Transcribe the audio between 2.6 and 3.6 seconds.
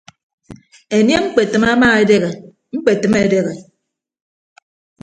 ñkpetịm edehe.